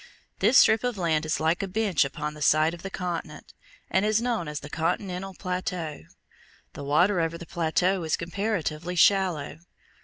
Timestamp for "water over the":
6.83-7.45